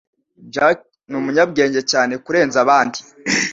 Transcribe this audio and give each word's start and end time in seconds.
Jack 0.53 0.79
ni 1.09 1.15
umunyabwenge 1.21 1.81
cyane 1.91 2.13
kurenza 2.23 2.57
abandi. 2.65 2.99